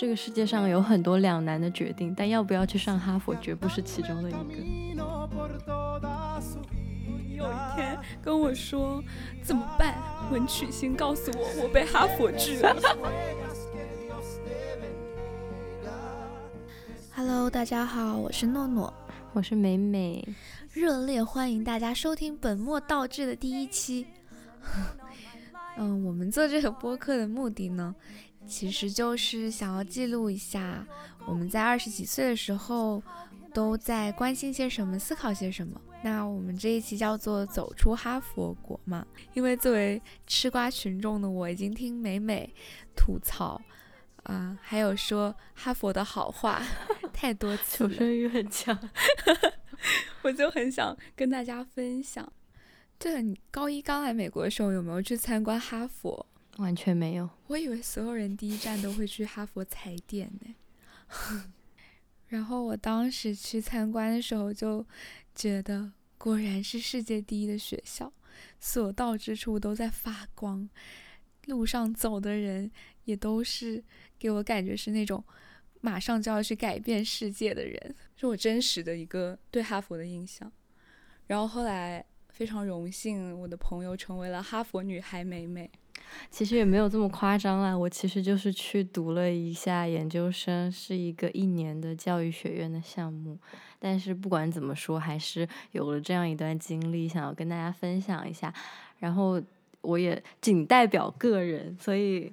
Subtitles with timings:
[0.00, 4.38] 这个世界上有很多两难的决定，但要不要去上哈佛绝不是其中的一个。
[7.36, 9.04] 有一天跟我说
[9.42, 9.98] 怎么办？
[10.32, 12.74] 文曲星告诉我我被哈佛拒了。
[17.14, 18.90] Hello，大家好，我是诺诺，
[19.34, 20.26] 我是美美，
[20.72, 24.06] 热烈欢迎大家收听本末倒置的第一期。
[25.76, 27.94] 嗯，我们做这个播客的目的呢？
[28.50, 30.84] 其实就是想要记录一下
[31.24, 33.00] 我们在二十几岁的时候
[33.54, 35.80] 都在关心些什么，思考些什么。
[36.02, 42.52] 那我们这一期叫做“走出哈佛国”嘛，因为作为吃瓜群众的我，已经听美美
[42.96, 43.60] 吐槽
[44.24, 46.62] 啊，还有说哈佛的好话
[47.12, 48.76] 太多次，求生欲很强，
[50.22, 52.32] 我就很想跟大家分享。
[52.98, 56.26] 对了，你高一刚来美国的时候有没有去参观哈佛？
[56.56, 60.54] 完全没有，我以为所有人第一站都会去哈佛踩点呢。
[62.28, 64.86] 然后我当时去参观的时候就
[65.34, 68.12] 觉得，果然是世界第一的学校，
[68.60, 70.68] 所到之处都在发光，
[71.46, 72.70] 路上走的人
[73.04, 73.82] 也都是
[74.18, 75.24] 给我感觉是那种
[75.80, 80.52] 马上就要去改变世界的人，是我真实的一个对哈佛的印象。
[81.26, 85.70] 然后后来非常荣幸，我的朋友成为了哈佛女孩美美。
[86.30, 93.38] 其实也没有这么夸张啦，我其实就是去读了一下研究生，是一个一年的教育学院的项目。
[93.78, 98.52] 但是不管怎么说，还是有了这样一段经历，想要跟大家分享一下。
[98.98, 99.40] 然后
[99.80, 102.32] 我也仅代表个人，所以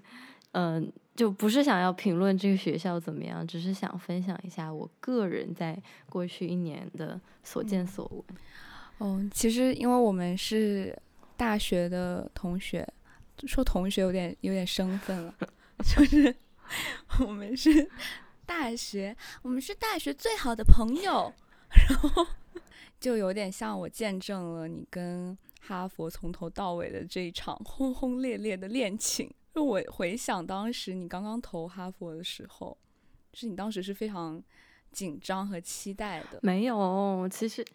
[0.51, 8.23] 嗯，就不是想要评论这个学校怎么样，只是想分享一下我个人在过去一年的所见所闻。
[8.97, 10.93] 哦，其实因为我们是
[11.35, 12.87] 大学的同学。
[13.45, 15.35] 说同学有点有点生分了，
[15.83, 16.33] 就是
[17.19, 17.89] 我们是
[18.45, 21.31] 大学，我们是大学最好的朋友，
[21.89, 22.25] 然后
[22.99, 29.29] 就有点像我见证了你跟哈佛从头到尾的这一场轰轰烈烈的恋情。
[29.53, 32.77] 就我回想当时你刚刚投哈佛的时候，
[33.33, 34.41] 是你当时是非常
[34.91, 36.39] 紧张和期待的。
[36.43, 37.65] 没有，其实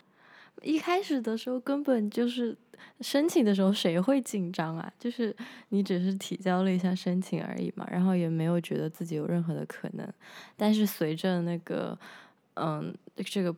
[0.60, 2.56] 一开始的时候根本就是。
[3.00, 4.92] 申请的时候谁会紧张啊？
[4.98, 5.34] 就是
[5.68, 10.08] 你只是提交了一下申请而已嘛，然后也没有觉得自己有任何的可能。
[10.56, 11.96] 但是随着那个，
[12.54, 13.54] 嗯，这个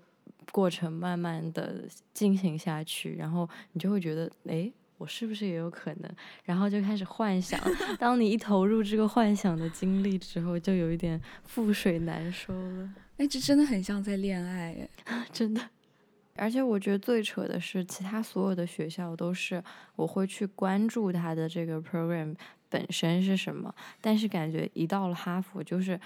[0.53, 6.11] 过程慢慢的进行下去，然后你就会觉得，哎，我是不是也有可能？
[6.45, 7.59] 然后就开始幻想。
[7.99, 12.91] 当你一投入这个幻想的经历之后，就有一点覆水难收了。
[13.17, 14.89] 哎，这真的很像在恋爱，
[15.33, 15.63] 真的。
[16.37, 19.63] 而且我觉得最扯的是，其他所有的学校都是
[19.97, 22.35] 我会去关注它的这个 program
[22.69, 25.99] 本身是什么，但是感觉一到了哈佛，就是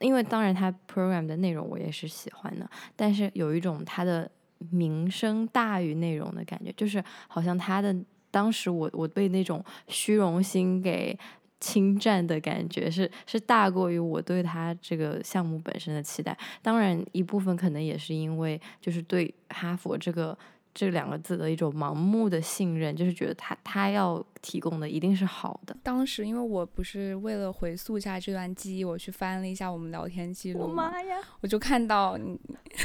[0.00, 4.30] 因为当然它 program 的内容我也是喜欢的，但是有一种它的
[4.70, 7.96] 名声大于内容的感觉，就是好像它的
[8.30, 11.18] 当时我我被那种虚荣心给。
[11.64, 20.36] 侵占的感觉是是大过于我对他这个项目本身的期待，当然一部分可能也是因为就是对哈佛这个
[20.74, 25.74] 这两个字的一种盲目的信任，就是觉得他他要提供的一定是好的。
[25.82, 32.38] 当时因为我不是为了回溯一下这段记忆，我去翻了一下我们聊天记录，妈呀，我就看到你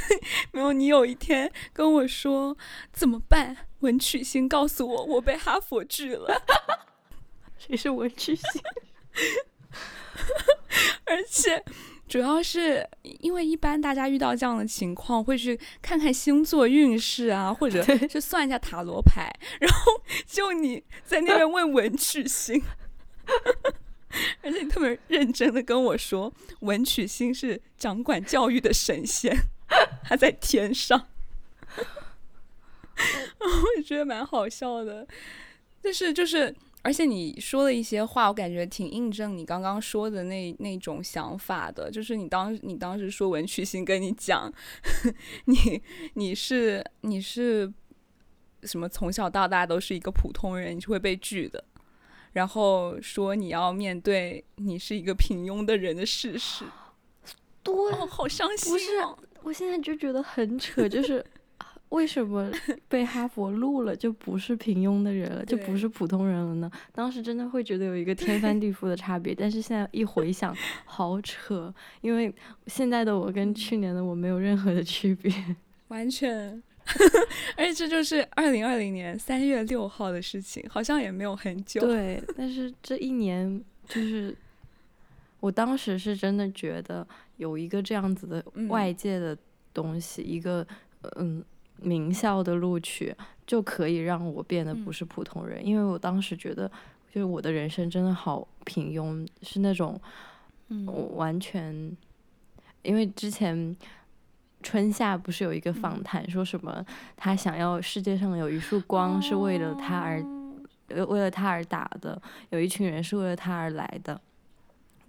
[0.53, 2.55] 没有你有一天跟我说
[2.93, 3.57] 怎么办？
[3.81, 6.41] 文曲星告诉我我被哈佛拒了。
[7.59, 8.61] 谁是文曲星？
[11.05, 11.63] 而且
[12.07, 19.29] 主要是因为一般大家遇到这样的情况，会去看看星座运势啊，或者是算一下塔罗牌。
[19.59, 22.61] 然后就你在那边问文曲星，
[24.41, 26.31] 而且你特别认真的跟我说，
[26.61, 29.35] 文曲星是掌管教育的神仙，
[30.03, 31.07] 他在天上。
[33.39, 35.05] 我也觉得蛮好笑的，
[35.81, 36.55] 但是就是。
[36.81, 41.91] 而且你说的一些话，我感觉挺印证你刚刚说的那那种想法的。
[41.91, 44.51] 就是你当你当时说文曲星跟你讲，
[45.45, 45.81] 你
[46.13, 47.71] 你是你是
[48.63, 51.63] 什么从小到大都是一个普通人，你是会被拒的。
[52.31, 56.63] 然后说你要面对你是一个平庸的人的事实。
[57.61, 58.71] 多好伤心。
[58.71, 58.85] 不是，
[59.43, 61.23] 我现在就觉得很扯，就是。
[61.89, 62.51] 为什么
[62.87, 66.71] 被哈佛录了就不是平庸的人了，就不是普通人了呢？
[66.91, 70.55] 当时真的会觉得有一个天翻地覆的差别，但是现在一回想，
[70.85, 72.33] 好扯，因为
[72.67, 75.33] 现在的我跟去年的我没有任何的区别，
[75.89, 76.61] 完全。
[77.55, 81.81] 而且这就是二零二零年三月六号的事情，好像也没有很久。
[81.81, 84.35] 对，但是这一年就是
[85.39, 87.07] 我当时是真的觉得
[87.37, 89.37] 有一个这样子的外界的
[89.71, 90.65] 东西，一个
[91.17, 91.43] 嗯
[91.81, 93.15] 名校的录取
[93.45, 96.69] 就可以让我变得不是普通人，因为我当时觉得
[97.11, 99.99] 就是我的人生真的好平庸，是那种
[100.85, 101.95] 我完全
[102.83, 103.75] 因为之前
[104.61, 106.85] 春夏不是有一个访谈说什么
[107.17, 110.23] 他想要世界上有一束光是为了他而
[111.05, 114.19] 为了他而打的，有一群人是为了他而来的。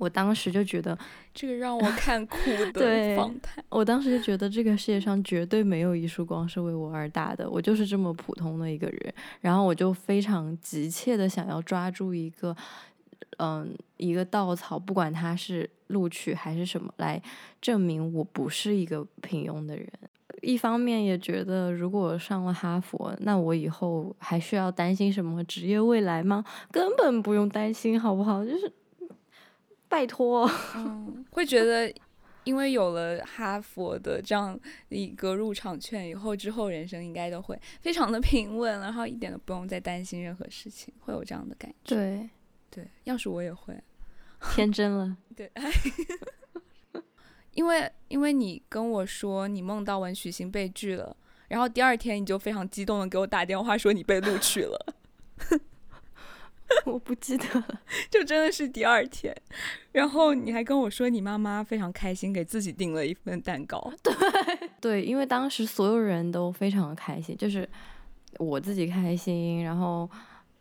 [0.01, 0.99] 我当时就觉得
[1.35, 2.37] 这个让我看哭
[2.73, 3.63] 的访谈。
[3.69, 9.15] 我当时就觉得这个世界上绝对没有一束光是为我而打的，我就是这么普通的一个人。
[9.43, 12.57] 然后我就非常急切的想要抓住一个，
[13.37, 17.23] 嗯，一个稻草，不管他是录取还是什么，来
[17.61, 19.87] 证明我不是一个平庸的人。
[20.41, 26.43] 一方面也觉得，如果上了哈佛，那我以后还需要担心什么职业未来吗？
[26.73, 28.43] 根本不用担心，好不好？
[28.43, 28.73] 就是。
[29.91, 31.93] 拜托，嗯，会觉得，
[32.45, 34.59] 因为有了哈佛的这样
[34.89, 41.97] 一个入场券以后，之后人生应该都会非常的平稳，然后一点都不用再担心任何事情，会有这样的感觉。
[41.97, 42.31] 对，
[42.71, 43.77] 对，要是我也会，
[44.55, 45.17] 天真了。
[45.35, 45.51] 对，
[47.53, 51.17] 因为因为你跟我说你梦到文曲星被拒了，
[51.49, 54.95] 然后第二天你就非常激动的给我打电话说你被录取了。
[56.87, 57.81] 我不记得了，
[58.11, 59.35] 就真的是第二天，
[59.93, 63.93] 然后你还跟我说你妈妈非常开心，给自己订了一份蛋糕。
[64.03, 64.15] 对
[64.81, 67.69] 对，因为当时所有人都非常的开心，就是
[68.39, 70.09] 我自己开心，然后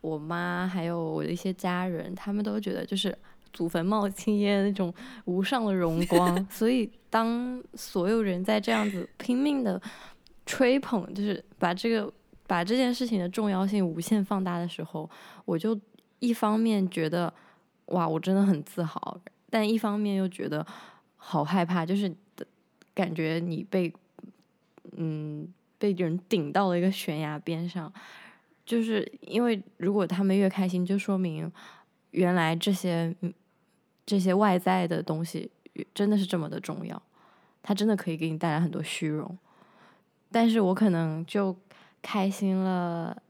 [0.02, 3.16] 我妈还有我的一些家人，他们都觉得就是
[3.54, 4.94] 祖坟冒青烟那种
[5.26, 6.48] 无上的荣光。
[6.50, 9.80] 所以当所有人在这样子拼命的
[10.46, 12.12] 吹捧，就是把这个
[12.48, 15.08] 把这件事情的重要性无限放大的时候，
[15.46, 15.80] 我就。
[16.20, 17.34] 一方面觉得
[17.88, 19.20] 哇，我真的很自豪，
[19.50, 20.66] 但一方面又觉得
[21.16, 22.14] 好害怕，就是
[22.94, 23.92] 感觉你被
[24.98, 27.92] 嗯被人顶到了一个悬崖边上，
[28.66, 31.52] 就是因为如果他们越开心，就说明
[32.12, 33.16] 原来这些
[34.06, 35.50] 这些外在的东西
[35.94, 37.02] 真的是这么的重要，
[37.64, 39.38] 它真的可以给你带来很多虚荣，
[40.32, 41.56] 但是我可能就
[42.02, 43.22] 开心了。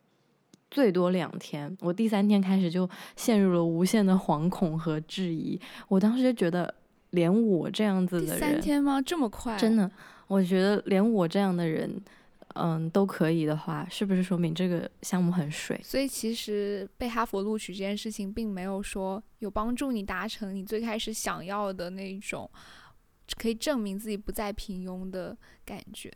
[0.71, 5.59] 最多两天，我第三天开始就陷入了无限的惶恐和质疑。
[5.87, 6.71] 我当时就觉得，
[7.11, 9.01] 连我这样子的人，三天吗？
[9.01, 9.57] 这么快？
[9.57, 9.89] 真的，
[10.27, 11.99] 我觉得连我这样的人，
[12.53, 15.79] 嗯，都可以的话，是不是说明这个项目很水？
[15.83, 22.47] 所以其实被哈佛录取这件事情，并没有说有帮助你达成你最开始想要的那种，
[23.39, 26.13] 可以证明自己不再平庸的感觉。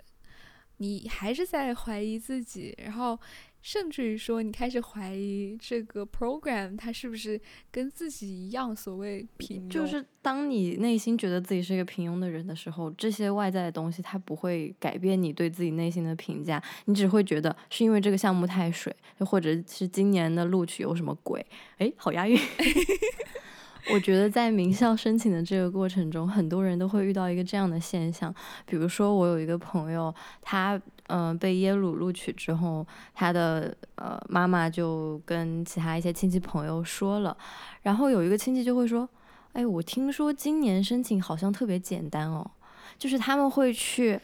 [0.78, 3.20] 你还是在怀疑自己，然后。
[3.63, 7.39] 甚至于说，你开始怀疑这个 program 它是不是
[7.71, 9.71] 跟自己一样所谓平庸？
[9.71, 21.44] 就是当你内心觉得自己是一个平庸的人的时候，这些外在的东西它不会改变你对自己内心的评价，你只会觉得是因为这个项目太水，又或者是今年的录取有什么鬼？
[21.77, 22.38] 哎，好押韵。
[23.92, 28.34] 我觉得在名校申请的这个过程中，很多人都会遇到一个这样的现象，
[28.66, 37.36] 比如说我有一个朋友，他嗯被耶鲁录取之后，他的呃妈妈就跟其他一些亲戚朋友说了，
[37.82, 39.08] 然后有一个亲戚就会说，
[39.52, 42.50] 哎，我听说今年申请好像特别简单哦，
[42.98, 44.20] 就是他们会去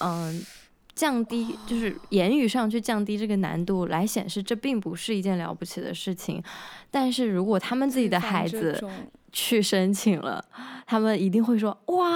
[0.00, 0.42] 嗯。
[0.94, 6.42] 降低就是言语上去降低这个难度，来显示这并不是一件了不起的事情。
[6.90, 8.80] 但是如果他们自己的孩子
[9.32, 10.44] 去申请了，
[10.86, 12.08] 他们一定会说：“哇，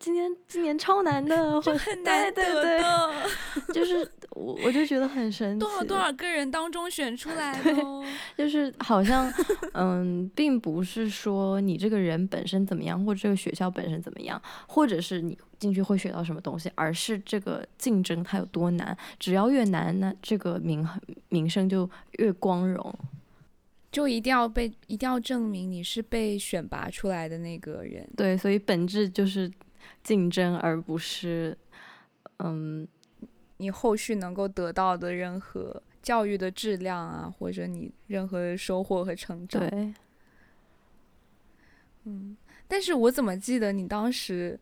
[0.00, 3.12] 今年今年超难的， 很难得的。
[3.72, 7.72] ”就是我我就觉得很神奇，多少多少个人当中选出来的，
[8.36, 9.32] 就是好像
[9.74, 15.38] 嗯，并不是说你这个人本身怎么样，或者这个学校本身怎么样，或者是你。
[15.58, 18.96] 进去会学到什么东西，而是这个竞争它有多难。
[19.18, 20.86] 只要越难，那这个名
[21.30, 22.94] 名声就越光荣，
[23.90, 28.06] 就一定要被一定要证明你是被选拔出来的那个人。
[28.14, 29.50] 对，所以本质就是
[30.02, 31.56] 竞争，而不是
[32.38, 32.86] 嗯，
[33.56, 39.66] 你后续能够得到的任何教育的质量啊，或者你任何的收获和成长。
[39.66, 39.94] 对，
[42.04, 42.36] 嗯，
[42.68, 44.60] 但是我怎么记得你当时？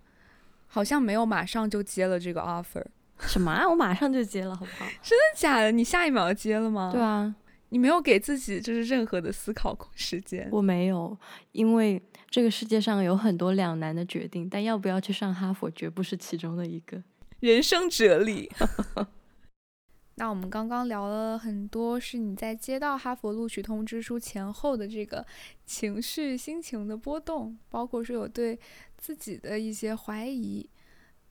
[0.74, 2.84] 好像没有马上就接了这个 offer，
[3.20, 3.64] 什么啊？
[3.68, 4.84] 我马上就接了，好不好？
[5.00, 5.70] 真的假的？
[5.70, 6.90] 你下一秒就接了吗？
[6.92, 7.32] 对啊，
[7.68, 10.48] 你没有给自己就是任何的思考时间。
[10.50, 11.16] 我没有，
[11.52, 17.00] 因为这个世界上有很多两难的决定，但要不要去上哈佛绝不是其中的一个。
[17.38, 18.50] 人生哲理。
[20.16, 25.24] 那我们刚刚聊了很多，是你在接到哈佛录取通知书前后的这个
[25.66, 28.58] 情绪、心情的波动，包括说有对
[29.04, 30.66] 自己的一些怀疑。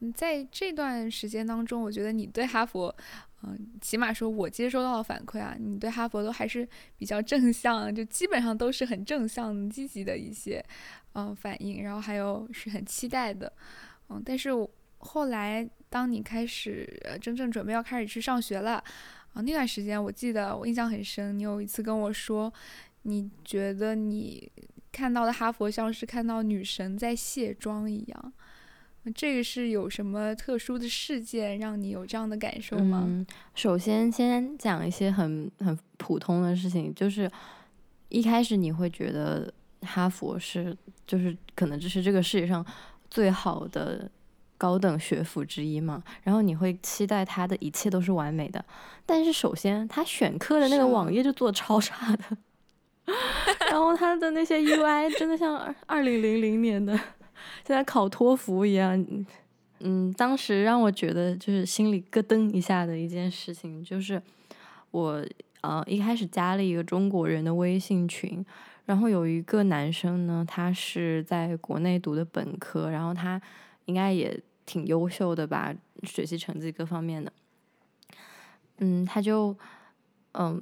[0.01, 2.96] 嗯，在这段时间当中，我觉得你对哈佛，
[3.42, 10.63] 嗯，起码说我接收到的反馈啊，你对哈佛都还是比较正向，就基本上都是很正向、积极的一些，
[11.13, 11.84] 嗯，反应。
[11.84, 13.51] 然后还有是很期待的，
[14.10, 14.51] 嗯，但是
[15.00, 15.68] 后来。
[15.94, 18.84] 当你开始真正准备要开始去上学了，
[19.34, 21.38] 啊，那段时间我记得我印象很深。
[21.38, 22.51] 你有一次跟我说，
[23.03, 24.51] 你觉得你
[24.94, 28.34] 看到的哈佛像是看到女神在卸妆一样。
[29.14, 33.04] 这个是有什么特殊的事件让你有这样的感受吗？
[33.06, 37.30] 嗯，首先先讲一些很很普通的事情，就是
[38.08, 40.74] 一开始你会觉得哈佛是
[41.06, 42.66] 就是可能这是这个世界上
[43.10, 44.10] 最好的。
[44.56, 48.64] 高等学府之一嘛，然后你会期待它的一切都是完美的，
[49.06, 52.38] 但是首先他选课的那个网页就做超差的，
[53.70, 56.96] 然后他的那些 UI 真的像二零零零年的，
[57.66, 59.06] 现在考托福一样。
[59.80, 64.22] 嗯，当时让我觉得就是心里咯噔一下的一件事情，就是
[64.92, 65.26] 我
[65.62, 68.46] 呃一开始加了一个中国人的微信群，
[68.86, 73.42] 然后有一个男生呢，他是在国内读的本科，然后他
[73.86, 74.42] 应该也。
[74.66, 77.30] 挺优秀的吧，学习成绩各方面的。
[78.78, 79.54] 嗯，他就，
[80.32, 80.62] 嗯，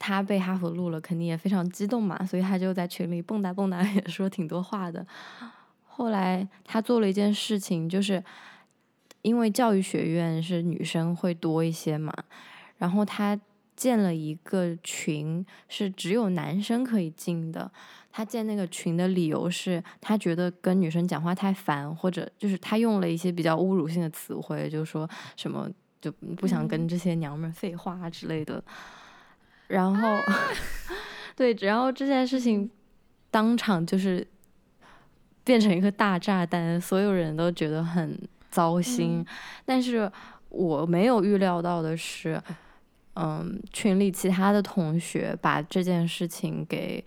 [0.00, 5.06] 他被哈佛录了，肯定也非常激动嘛，所以他就在群里蹦跶蹦跶，也 说挺多话的。
[5.86, 8.24] 后来他做了一件事情，就是
[9.20, 12.12] 因为教育学院是女生会多一些嘛，
[12.78, 13.38] 然后他
[13.76, 17.70] 建了一个群，是只有男生可以进的。
[18.12, 28.64] 他建那个群的理由是他觉得跟女生讲话太烦，或者就是他用了一些比较侮辱性的词汇，就说什么就不想跟这些娘们废话之类的。
[29.70, 30.18] 然后，
[31.34, 32.70] 对，然后这件事情
[33.30, 34.26] 当场就是
[35.42, 38.18] 变成一个大炸弹，所有人都觉得很
[38.50, 39.24] 糟心。
[39.64, 40.10] 但是
[40.48, 42.42] 我没有预料到的是，
[43.14, 47.04] 嗯，群里其他的同学把这件事情给。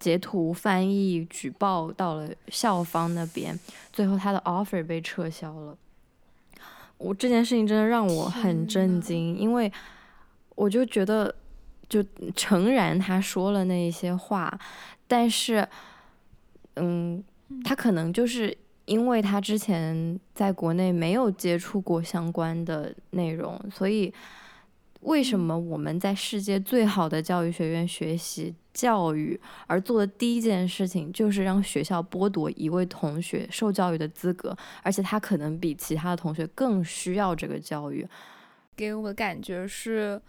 [0.00, 3.54] 截图、翻译、举报到了校方那边，
[3.92, 5.76] 最后他的 offer 被撤销了。
[6.96, 9.70] 我这件事情真的让我很震惊，因为
[10.54, 11.34] 我就觉得，
[11.90, 12.02] 就
[12.34, 14.58] 诚然他说了那一些话，
[15.06, 15.68] 但是，
[16.76, 17.22] 嗯，
[17.62, 18.56] 他可能就是
[18.86, 24.10] 因为他之前在国内没有接触过相关的内容，所以。
[25.04, 38.06] 为什么我们在世界最好的教育学院学习教育，而做的第一件事情就是让学校剥夺一位同学受教育的资格，而且他可能比其他的同学更需要这个教育。
[38.76, 40.20] 给我的感觉是，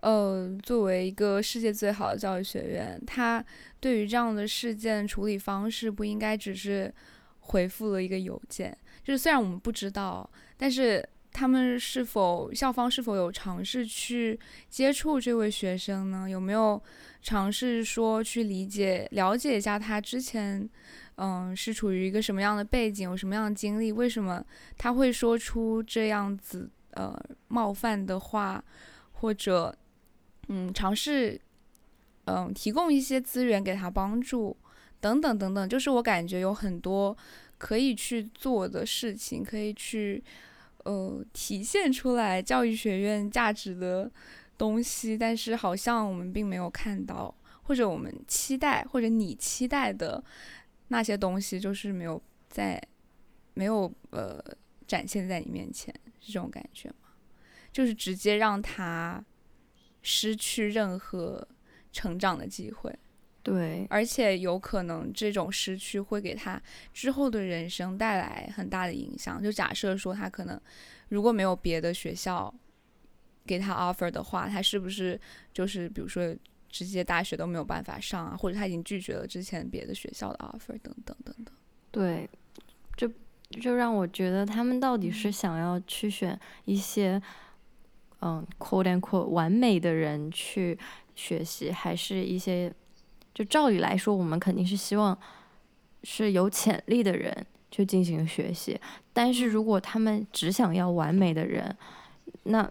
[0.00, 3.44] 呃，作为一个世界最好的教育学院，他
[3.80, 6.92] 对于这样的事件处理方式不应该只是
[7.40, 8.76] 回复了一个邮件。
[9.02, 11.08] 就是虽然我们不知道，但是。
[11.32, 14.36] 他们是否校方是否有尝试去
[14.68, 16.28] 接触这位学生呢？
[16.28, 16.82] 有没有
[17.22, 20.68] 尝试说去理解、了解一下他之前，
[21.18, 23.92] 嗯，是处于一个什么样的背景，有什么样的经历？
[23.92, 24.44] 为什么
[24.76, 27.16] 他会说出这样子呃
[27.46, 28.62] 冒犯的话？
[29.12, 29.72] 或者，
[30.50, 31.40] 嗯，尝试
[32.26, 34.56] 嗯提供一些资源给他帮助，
[35.00, 35.68] 等等等等。
[35.68, 37.16] 就是我感觉有很多
[37.56, 40.22] 可以去做的事情，可以去。
[40.84, 44.10] 呃，体现出来教育学院价值的
[44.56, 47.32] 东西，但是好像我们并没有看到，
[47.64, 50.24] 或者我们期待，或者你期待的
[50.88, 52.82] 那些东西，就是没有在，
[53.52, 54.42] 没有呃
[54.86, 57.12] 展现在你面前，是这种感觉吗？
[57.70, 59.22] 就是直接让他
[60.02, 61.46] 失去任何
[61.92, 62.94] 成长的机会。
[63.42, 66.60] 对，而且有可能这种失去会给他
[66.92, 69.42] 之后的人生带来很大的影响。
[69.42, 70.60] 就假设说他可能
[71.08, 72.54] 如果没有别的学校
[73.46, 75.18] 给他 offer 的话，他是不是
[75.54, 76.36] 就是比如说
[76.68, 78.36] 直接大学都没有办法上啊？
[78.36, 81.46] 或者他已经拒绝了之前别的学校的 offer 等等等等。
[81.90, 82.28] 对，
[82.94, 83.10] 就
[83.58, 87.20] 就让我觉得他们到底是想要去选一些
[88.20, 90.78] 嗯 quote and quote 完美的人去
[91.14, 92.72] 学习，还是一些？
[93.32, 95.16] 就照理来说，我们肯定是希望
[96.02, 98.78] 是有潜力的人去进行学习。
[99.12, 101.74] 但是如果他们只想要完美的人，
[102.42, 102.68] 那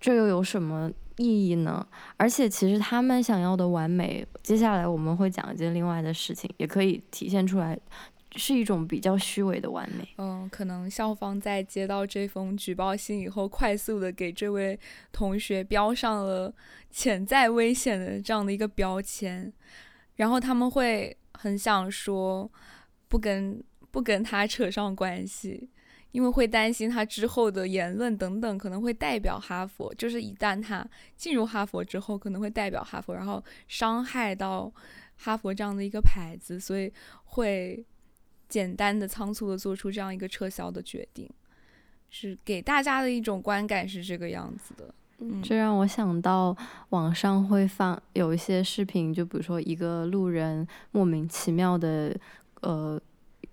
[0.00, 1.86] 这又有什么意义呢？
[2.16, 7.78] 而且，其实他们想要的完美，接下来我们会讲一件另外的事情，也可以体现出来
[8.36, 10.08] 是一种比较虚伪的完美。
[10.18, 14.78] 嗯，可能校方在接到这封举报信以后，快速的给这位
[15.12, 16.52] 同学标上了
[16.90, 19.52] 潜在危险的这样的一个标签，
[20.16, 22.50] 然后他们会很想说
[23.06, 23.62] 不跟
[23.92, 25.70] 不跟他扯上关系，
[26.10, 30.84] 因为会担心他之后的言论等等可能会代表哈佛，就是一旦他
[31.16, 34.72] 进入哈佛之后，可能会代表哈佛，然后伤害到
[35.16, 36.92] 哈佛这样的一个牌子，所以
[37.24, 37.86] 会。
[38.54, 41.28] 简单的、仓促的做出这样一个撤销的决定，
[42.08, 44.94] 是给大家的一种观感是这个样子的。
[45.18, 46.56] 嗯，这让我想到
[46.90, 52.16] 网上会放有一些视频，就比如说一个路人莫名其妙的，
[52.60, 53.00] 呃。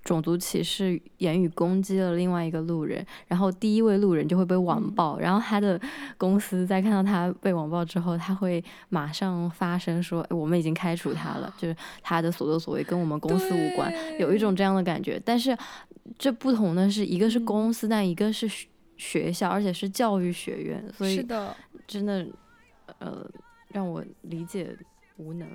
[0.04, 5.80] 种族歧视言语攻击了另外一个路人，然后第一位路人就会被网暴，然后他的
[6.18, 15.22] 公司在看到他被网暴之后，他会马上发声说：“我们已经开除他了，就是他的所作所为跟我们公司无关。”有一种这样的感觉。
[15.24, 15.58] 但是
[16.18, 18.50] 这不同的是，一个是公司，但一个是
[18.98, 21.26] 学校，而且是教育学院，所以
[21.88, 22.28] 真的，
[23.00, 23.30] 呃，
[23.70, 24.76] 让我理解
[25.18, 25.48] 无能。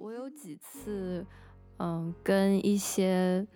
[0.00, 1.26] 我有几次，
[1.78, 3.46] 嗯，跟一些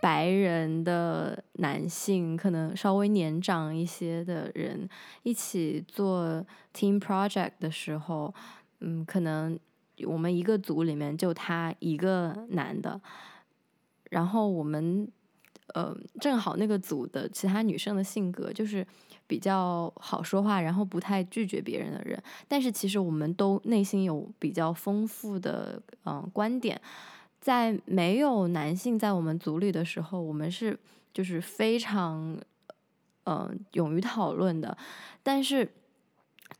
[0.00, 4.88] 白人的男性，可能稍微年长一些的人
[5.22, 8.34] 一起做 team project 的时候，
[8.80, 9.58] 嗯，可能
[10.04, 13.00] 我们一个组里面就他一个男的，
[14.10, 15.10] 然后我们，
[15.74, 18.86] 呃，正好那个组的其他女生的性格就是。
[19.28, 26.80] 比较好说话，然后不太拒绝别人的人，但是其实我们都内心有比较丰富的嗯观点，
[27.38, 30.80] 在没有男性在我们组里的时候，我们是
[31.12, 32.38] 就是非常
[33.26, 34.74] 嗯勇于讨论的，
[35.22, 35.74] 但是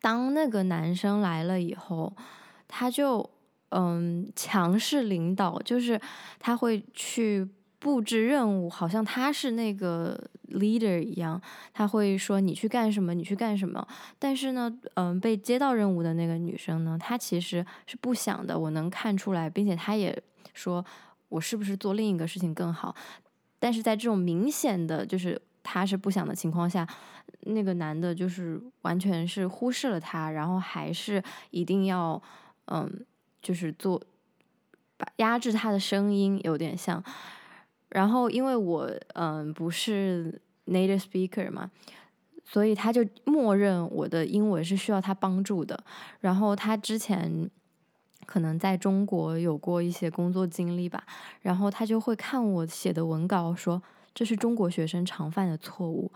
[0.02, 2.14] 当那个男生来了以后，
[2.68, 3.30] 他就
[3.70, 5.98] 嗯强势领导，就是
[6.38, 7.48] 他会去。
[7.78, 11.40] 布置任务，好像他是那个 leader 一样，
[11.72, 13.86] 他会说你去干什么，你去干什么。
[14.18, 20.20] 但是呢，嗯，被接到任务的那个女生呢，她其实是不想的，我能看出来，并且她也
[20.54, 20.84] 说，
[21.28, 22.94] 我是不是做另一个事情更好？
[23.60, 26.84] 但是在这种明显的就是他是不想的情况下，
[27.42, 32.20] 那个男的就是完全是忽视了他，然后还是一定要，
[32.66, 33.04] 嗯，
[33.40, 34.02] 就是做，
[34.96, 37.00] 把压制他的声音，有点像。
[37.90, 41.70] 然后，因为我嗯不是 native speaker 嘛，
[42.44, 45.82] 所以他就默认我的英文是需要他帮助的。
[46.20, 47.50] 然后他之前
[48.26, 51.02] 可能在中国有过一些工作经历吧，
[51.40, 53.82] 然后他就会看我写的文稿，说
[54.14, 56.12] 这是中国学生常犯的错误。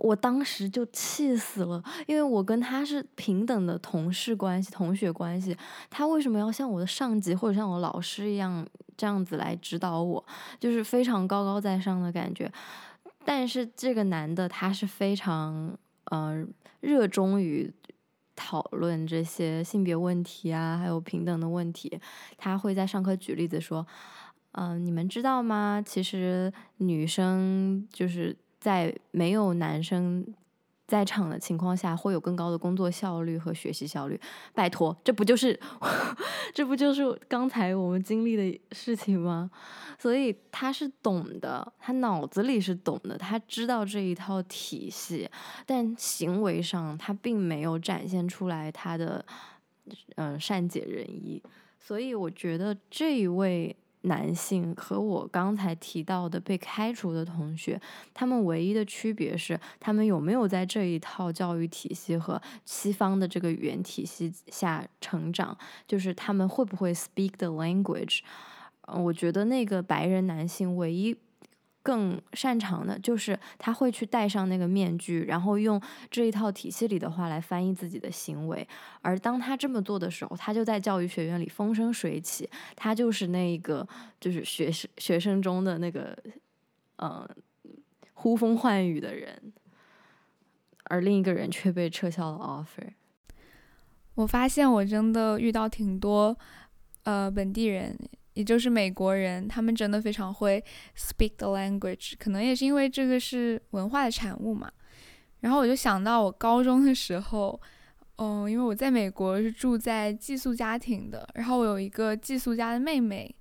[0.00, 5.56] 我当时就气死了，因为我跟他是平等的同事关系、同学关系，
[5.90, 10.24] 他为什么要像我的上级或者像我老师一样这样子来指导我？
[10.58, 12.50] 就是非常高高在上的感觉。
[13.24, 16.44] 但是这个男的他是非常呃
[16.80, 17.70] 热衷于
[18.34, 22.00] 讨论这些性别问题啊，还有平等的问题。
[22.38, 23.86] 他会在上课举例子说
[24.52, 25.82] ：“嗯，你们知道吗？
[25.84, 30.24] 其实女生就是。”在没有男生
[30.86, 34.20] 在场的情况下，会有更高的工作效率和学习效率。
[34.52, 35.58] 拜托，这不就是
[36.52, 39.50] 这不就是刚才我们经历的事情吗？
[39.98, 45.28] 所以他是懂的，他脑子里是懂的，他知道这一套体系，
[45.64, 49.24] 但行为上他并没有展现出来他的
[50.16, 51.42] 嗯善解人意。
[51.78, 53.74] 所以我觉得这一位。
[54.02, 57.80] 男性和我刚才提到的被开除的同学，
[58.14, 68.20] 他们唯一的区别是，他们有没有在这一套教育体系和西方的这个语言体系下成长，就是他们会不会 speak the language。
[68.86, 71.16] 我觉得那个白人男性唯一。
[71.82, 78.66] 更擅长的就是他会去戴上那个面具，然后用这一套体系里的话来翻译自己的行为。
[79.00, 83.86] 而当他这么做的时候，他就在教育学院里风生水起，他就是那个
[84.20, 86.16] 就是学生学生中的那个
[86.96, 87.26] 嗯
[88.12, 89.52] 呼风唤雨的人，
[90.84, 92.90] 而另一个人却被撤销了 offer。
[94.16, 96.36] 我发现我真的遇到挺多
[97.04, 97.96] 呃本地人。
[98.34, 100.62] 也就是美国人，他们真的非常会
[100.96, 104.70] speak the language，可能也是因为这个是文化的产物嘛。
[105.40, 107.60] 然后我就想到我高中的时候，
[108.16, 113.34] 嗯，因为我在美国是住在寄宿家庭的，然后我有一个寄宿家的妹妹，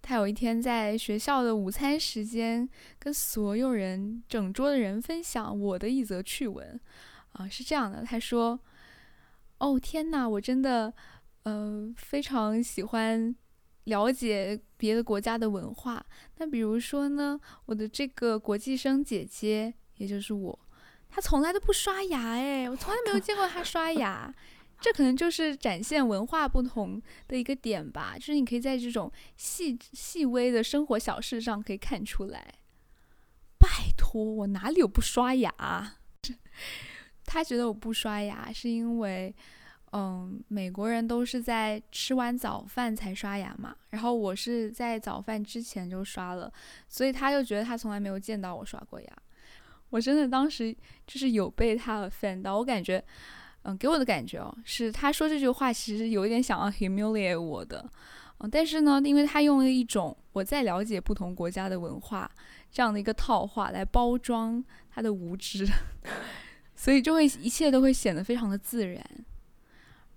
[0.00, 2.68] 她有一天在学校的午餐时间
[2.98, 6.80] 跟所有人整桌的人分享我的一则趣闻，
[7.32, 8.58] 啊，是这样的，她说
[9.58, 10.94] ：“哦天呐，我真的，
[11.42, 13.34] 呃，非常喜欢
[13.84, 16.04] 了解别的国家的文化。
[16.38, 20.58] 那比如说呢，我的这个国际生姐姐，也就是我。”
[21.08, 24.34] 她从来都不刷牙，哎，我从来没有见过她刷牙，
[24.80, 28.14] 这可能就是展现文化不同的一个点吧。
[28.18, 32.54] 就是你可以在这种细细微的生活小事上可以看出来。
[33.58, 35.96] 拜托，我哪里有不刷牙？
[37.24, 39.34] 他觉得我不刷牙是因为，
[39.92, 46.50] 嗯，美国人都是在吃完早饭才刷牙嘛，然后我是在早饭之前就刷了，
[46.88, 49.08] 所以他就觉得他从来没有见到我刷过牙。
[49.90, 50.74] 我真的当时
[51.06, 53.04] 就是有被他 offend 到，我感觉，
[53.64, 57.86] 嗯，给我的感觉哦，是他说这句话其实有一点想要 humiliate 我的，
[58.38, 62.30] 嗯，但是呢，因为他用了一种我在了解不同国家的文化
[62.70, 65.66] 这样的一个套话来包装他的无知，
[66.74, 69.04] 所以就会一切都会显得非常的自然，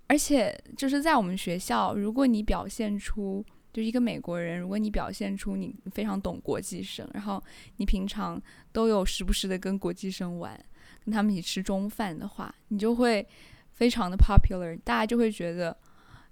[0.06, 3.44] 而且就是在我们学校，如果你表现出。
[3.72, 7.44] 就是一个美国人，如果你表现出你非常懂国际生，然后
[7.76, 8.42] 你平常
[8.72, 10.58] 都有时不时的跟国际生玩，
[11.04, 13.26] 跟他们一起吃中饭的话，你就会
[13.72, 15.76] 非常的 popular，大家就会觉得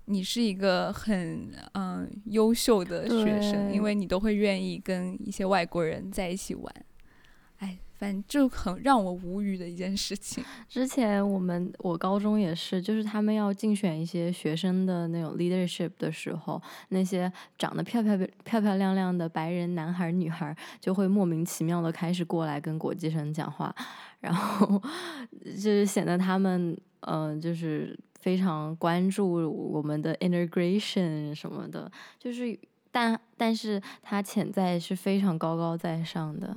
[0.07, 6.75] 你是一个很嗯优秀的学生，因为你都会愿意跟一些外国人在一起玩。
[8.27, 10.45] 就很让我无语的一件事情。
[10.69, 23.75] 之前我们我高中也是，就是他们要竞选一些学生的那种 leadership 的时候，那些长得漂漂漂漂亮亮的白人男孩女孩就会莫名其妙的开始过来跟国际生讲话，
[24.21, 24.81] 然后
[25.45, 32.59] 就是显得他们嗯就是非常关注我们的 integration 什么的，就是
[32.91, 36.57] 但但是他潜在是非常高高在上的。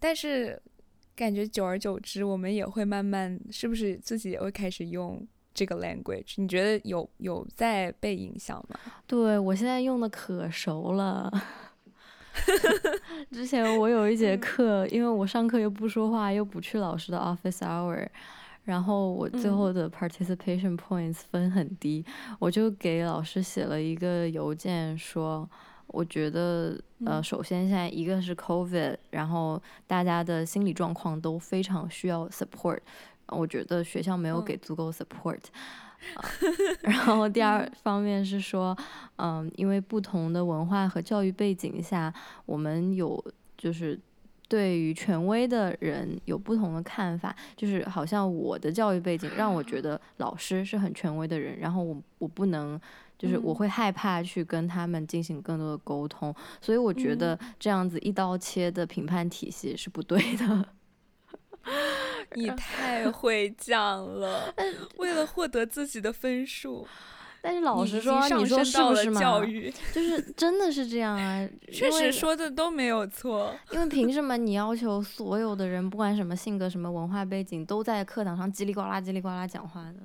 [0.00, 0.60] 但是
[1.14, 6.34] 感觉久而久之，我们也会慢慢，是不是自己也会开始用这个 language？
[6.36, 8.78] 你觉得有有在被影响吗？
[9.06, 11.30] 对我现在用的可熟了。
[13.32, 18.06] 之前我有一节课，因为我上课又不说话，又不去老师的 office hour，
[18.64, 22.04] 然后我最后的 participation points 分很低，
[22.38, 25.48] 我就给老师写了一个邮件说。
[25.88, 32.78] 我觉得，呃，首先现在一个是 COVID，然后大家的心理状况都非常需要 support，
[33.28, 35.38] 我觉得学校没有给足够 support。
[36.82, 38.76] 然后第二方面是说，
[39.16, 42.12] 嗯，因为不同的文化和教育背景下，
[42.44, 43.24] 我们有
[43.56, 43.98] 就是
[44.48, 52.78] 对于权威的人有不同的看法，就是好像我的教育背景让我觉得老师是很权威的人，然后我我不能。
[53.18, 60.68] 就是我会害怕去跟他们进行更多的沟通，所以我觉得这样子一刀切的评判体系是不对的。
[62.34, 64.54] 你太会讲了，
[64.98, 66.86] 为了获得自己的分数。
[67.42, 69.20] 但是老实说，你说是不是嘛？
[69.92, 73.54] 就是真的是这样啊，确实说的都没有错。
[73.70, 80.00] 因为凭什么你要求所有的人，不管什么性格、什么文化背景，都在课堂上叽里呱啦、叽里呱啦讲话呢？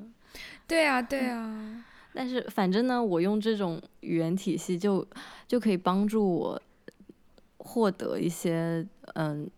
[0.68, 1.84] 对啊，对啊。
[2.14, 5.08] 但是反正呢，我用这种语言体系就
[5.48, 6.62] 就可以帮助我
[7.58, 9.50] 获得一些嗯，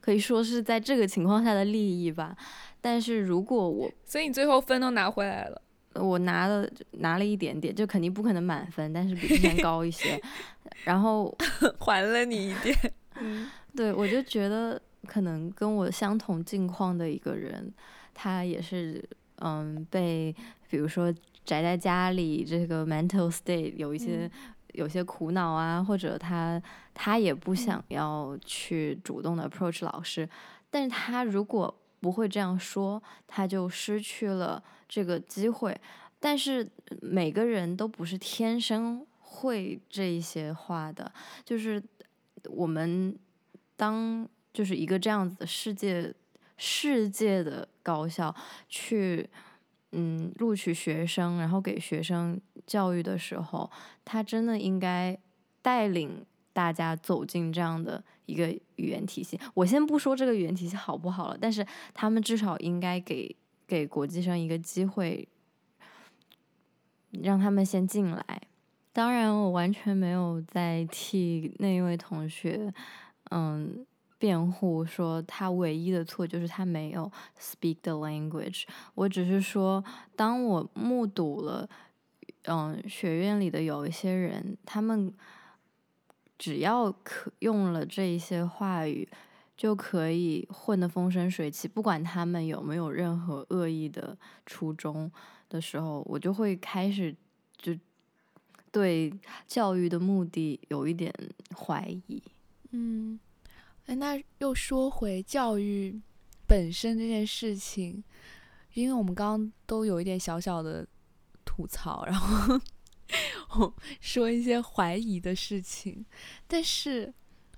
[0.00, 2.36] 可以说是在这个情况下的利益吧。
[2.80, 5.62] 但是如果我，所以你最后分都拿回来了，
[5.94, 10.20] 我拿了拿了一点点，就肯定不可能满分，但是比之前高一些。
[10.84, 11.32] 然后
[11.78, 12.76] 还了你一点，
[13.20, 17.72] 嗯，对，我就觉得可能跟我相同境况的一个人，
[18.12, 20.34] 他也是嗯被
[20.68, 21.14] 比如说。
[21.44, 24.30] 宅在家里，这个 mental state 有一些
[24.72, 26.62] 有些苦恼啊，或者他
[26.94, 30.28] 他也不想要去主动的 approach 老师，
[30.70, 35.78] 但是他如果不会这样说，他就失去了这个机会。
[36.20, 41.12] 但是每个人都不是天生会这一些话的，
[41.44, 41.82] 就是
[42.44, 43.18] 我们
[43.76, 46.14] 当就是一个这样子的世界
[46.56, 48.34] 世界的高校
[48.68, 49.28] 去。
[49.92, 53.70] 嗯，录取学生，然后给学生教育的时候，
[54.04, 55.18] 他真的应该
[55.60, 59.38] 带领大家走进这样的一个语言体系。
[59.54, 65.28] 我先不说这个语言体系好不好了，但是他们至少应该给给国际生一个机会，
[67.10, 68.42] 让他们先进来。
[68.92, 72.72] 当然，我完全没有在替那一位同学，
[73.30, 73.86] 嗯。
[74.22, 78.62] 辩护说他唯一的错就是他没有 speak the language。
[78.94, 79.82] 我只是说，
[80.14, 81.68] 当我目睹了，
[82.44, 85.12] 嗯，学院里的有一些人，他们
[86.38, 89.08] 只要可用了这一些话语，
[89.56, 95.10] 就可以混得风生水起，不管他们有没有任何恶意的初衷
[95.48, 97.12] 的时候，我就会开始
[97.56, 97.76] 就
[98.70, 99.12] 对
[99.48, 101.12] 教育的目的有一点
[101.56, 102.22] 怀疑。
[102.70, 103.18] 嗯，
[103.94, 106.00] 那又说回教育
[106.46, 108.02] 本身这件事情，
[108.74, 110.86] 因为我们刚刚都有一点小小的
[111.44, 112.60] 吐槽，然后
[114.00, 116.04] 说一些怀疑的事情，
[116.46, 117.12] 但是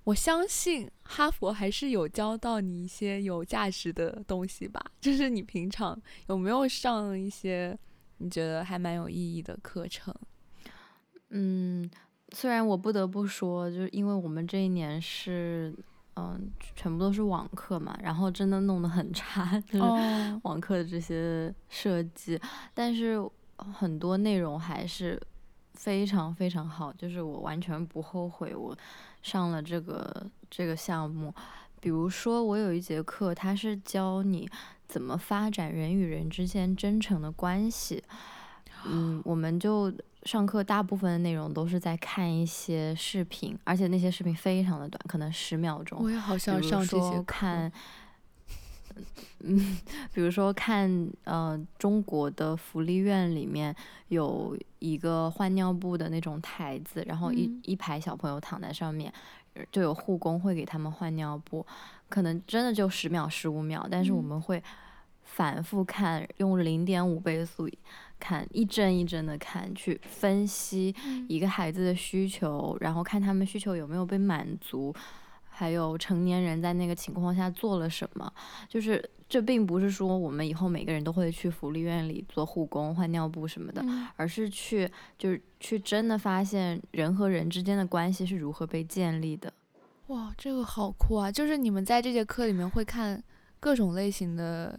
[0.05, 4.85] 我相信哈佛还是有教到你一些有价值的东西吧？
[5.01, 7.79] 就是你平常有没有上一些
[8.19, 10.15] 你觉得还蛮有意义的课程？
[11.31, 11.91] 嗯。
[12.33, 15.73] 虽然我不得不说，就是因为我们这一年是，
[16.17, 22.41] 嗯，全部都是网课嘛，然后真的弄得很差， 就是网课的这些设计，
[22.73, 23.19] 但是
[23.57, 25.21] 很多内容还是
[25.73, 28.77] 非常非常好，就是我完全不后悔我
[29.23, 31.35] 上了这个这个项目。
[31.81, 34.49] 比如说，我有一节课，它是教你
[34.87, 38.03] 怎么发展人与人之间真诚的关系，
[38.87, 39.93] 嗯，我们就。
[40.25, 45.99] 上课大部分的内容都是在看一些视频，而且那些视频非常的短，可能十秒钟。
[46.03, 47.71] 我也好想上这些看，
[49.41, 49.79] 嗯，
[50.15, 53.75] 比如说看，呃，中国的福利院里面
[54.09, 59.13] 有一个换尿布的那种台子，然后一一排小朋友躺在上面，
[59.71, 61.67] 就有护工会给他们换尿布，
[62.09, 64.63] 可能真的就十秒、十五秒，但是我们会
[65.23, 67.69] 反复看，用零点五倍速。
[68.21, 70.95] 看一帧一帧的看，去分析
[71.29, 74.95] 一个孩子的需求，然后看他们需求有没有被满足，
[75.49, 78.33] 还有成年人在那个情况下做了什么。
[78.69, 83.85] 就是这并不是说我们以后每个人都会去福利院里做护工、换尿布什么的，
[84.17, 89.53] 而是去就是去真的发现人和人之间的关系是如何被建立的。
[90.07, 91.31] 哇，这个好酷啊！
[91.31, 93.23] 就是你们在这节课里面会看
[93.61, 94.79] 各种类型的。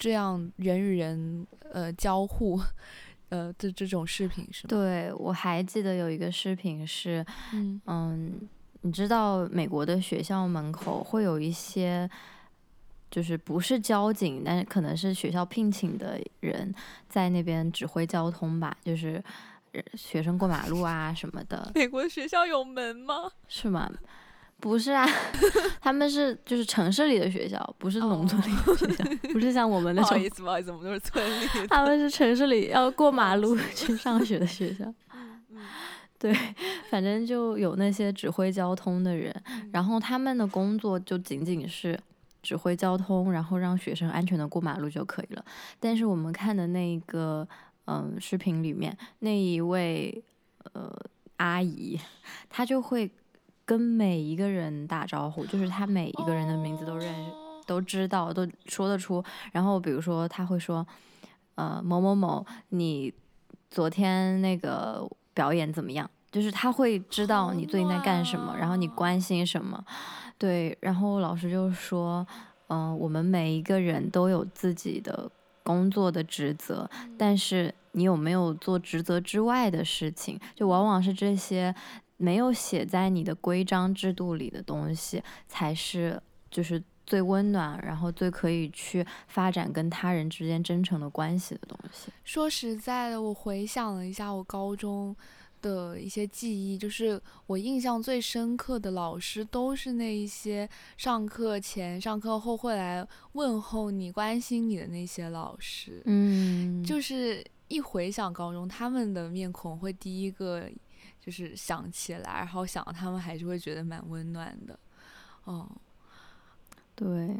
[0.00, 2.58] 这样人与人呃交互，
[3.28, 4.68] 呃的这种视频是吗？
[4.70, 7.24] 对，我还记得有一个视频是，
[7.86, 8.48] 嗯，
[8.80, 12.08] 你知道美国的学校门口会有一些，
[13.10, 16.74] 就是不是交警，但是可能是学校聘请的人
[17.06, 19.22] 在那边指挥交通吧，就是
[19.94, 21.70] 学生过马路啊什么的。
[21.74, 23.30] 美国学校有门吗？
[23.46, 23.92] 是吗？
[24.60, 25.06] 不是啊，
[25.80, 30.08] 他们是就是城市里的学校，不是农村里的学校，不是像我们 那种。
[30.10, 31.66] 不好意思，不好意思，我们都是村里。
[31.68, 34.92] 他们是城市里要过马路 去上学的学校。
[36.18, 36.36] 对，
[36.90, 39.34] 反正就有那些指挥交通的人，
[39.72, 41.98] 然后他们的工作就仅仅是
[42.42, 45.42] 指挥交通，然后让学生安全的过马路就可以了。
[45.78, 47.48] 但是我们看的那个
[47.86, 50.22] 嗯视频里面那一位
[50.74, 50.94] 呃
[51.36, 51.98] 阿姨，
[52.50, 53.10] 她就会。
[53.70, 57.30] 跟每一个人打招呼，就是他每一个人的名字都认识，
[57.68, 59.22] 都知道，都说得出。
[59.52, 60.84] 然后比如说他会说，
[61.54, 63.14] 呃，某某某，你
[63.70, 66.10] 昨天那个表演怎么样？
[66.32, 69.84] 就是他会知道你最近在干什么，然后你关心什么。
[70.36, 72.26] 对，然后老师就说，
[72.70, 75.30] 嗯，我们每一个人都有自己的
[75.62, 80.40] 工作的职责，但是你有没有做职责之外的事情？
[80.56, 81.72] 就往往是这些。
[82.22, 92.12] 没有写在你的规章制度里的东西，才是就是最温暖，然后最可以去发展跟他人之间真诚的关系的东西。
[92.22, 95.16] 说实在的，我回想了一下我高中
[95.62, 106.02] 的一些记忆，就是我印象最深刻的老师都是那一些上课前、上课后会来问候你、关心你的那些老师。
[106.04, 110.68] 嗯，就是一回想高中，他们的面孔会第一个。
[111.18, 114.78] 就是想起来，然后想到他们还是会觉得蛮温暖的，
[115.44, 115.66] 哦，
[116.94, 117.36] 对，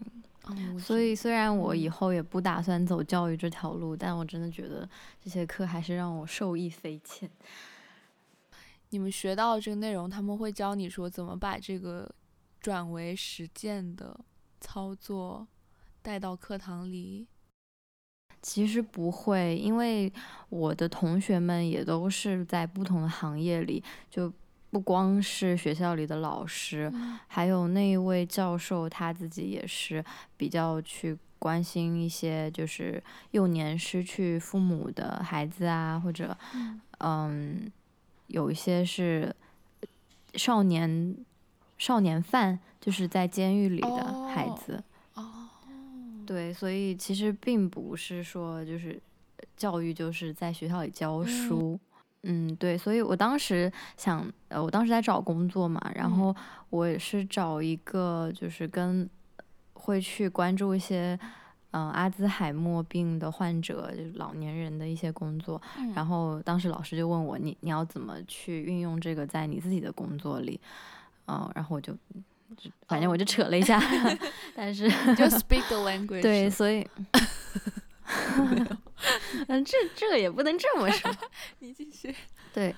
[0.78, 4.88] 所以虽然我以后也不打算走教育这条路，但我真的觉得
[5.22, 7.30] 这些课还是让我受益匪浅。
[8.90, 12.10] 你们学到这个内容，他们会教你说怎么把这个
[12.60, 14.18] 转为实践的
[14.60, 15.46] 操作
[16.02, 17.28] 带到课堂里。
[18.42, 20.12] 其实不会，因为
[20.48, 24.32] 我的同学们也都是在不同的行业里，就
[24.70, 26.92] 不光是学校里的老师，
[27.26, 30.04] 还有那一位教授他自己也是
[30.36, 36.36] 比较去关心一些就是幼年失去父母的孩子啊，或者
[36.98, 37.70] 嗯，
[38.28, 39.34] 有一些是
[40.34, 41.16] 少年
[41.76, 44.74] 少年犯，就是在监狱里的孩哦子。
[44.74, 44.84] 哦，
[46.30, 48.96] 对，所以其实并不是说就是
[49.56, 51.80] 教育就是在学校里教嗯书。
[52.22, 56.36] 嗯对，所以我当时想，呃，我当时在找工作嘛，然嗯后
[56.68, 59.10] 我也是找一个就是跟
[59.72, 61.18] 会去关注一些，
[61.72, 65.60] 嗯、阿兹海默病的患者，就是老年人的一些工作。
[65.78, 70.60] 嗯然后当时老师就问我，你你要怎么去运用这个在你自己的工作里？
[71.26, 71.92] 嗯、然后我，就
[72.88, 73.80] 反正我就扯了一下，
[74.54, 76.22] 但是 就 speak the language。
[76.22, 76.86] 对，，所以，
[79.48, 81.10] 嗯，这这个也不能这么说。
[81.60, 82.14] 你继续。
[82.52, 82.74] 对，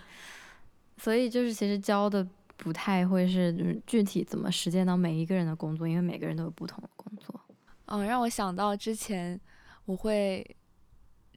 [0.99, 7.41] 所以就是其实教的不太会是就是具体怎么实践到每一个人的工作，因为每个人都有不同的工作。
[7.87, 9.41] 嗯，让我想到之前
[9.87, 10.47] 我会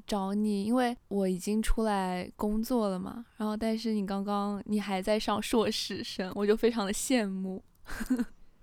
[0.05, 7.63] 找你，因为我已经出来工作了嘛，然后但是你刚刚你还在上硕士生，我就非常的羡慕，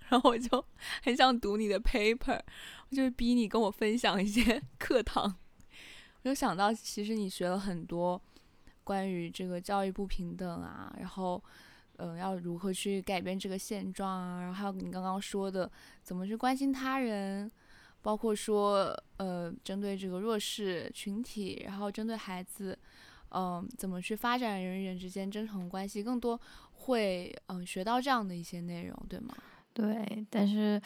[0.09, 0.65] 然后我就
[1.03, 2.39] 很想读你的 paper，
[2.89, 5.35] 我就逼你跟我分享一些课堂，
[6.21, 8.21] 我就想到其实你学了很多
[8.83, 11.43] 关于这个教育不平等啊，然后。
[11.97, 14.41] 嗯，要如何去改变这个现状啊？
[14.41, 17.49] 然后还有你刚刚说的，怎么去关心他人，
[18.01, 22.77] 包括说，呃，针对这个弱势群体，然后针对孩子，
[23.29, 26.37] 嗯、怎么去发展人与人之间真诚关系，更多
[26.83, 29.33] 会嗯、呃学到这样的一些内容，对吗？
[29.73, 30.81] 对，但是，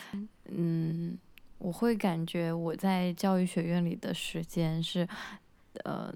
[0.46, 1.18] 嗯，
[1.58, 5.08] 我会感觉我在教育学院里的时间是，
[5.84, 6.14] 呃，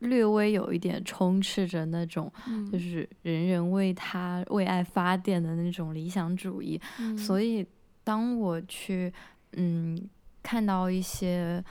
[0.00, 2.68] 略微有一点充斥着那种嗯。
[2.70, 7.16] 就是人人为他为爱发电的那种理想主义，嗯。
[7.16, 7.64] 所以
[8.02, 9.12] 当我去
[9.52, 9.96] 嗯
[10.42, 11.62] 看到一些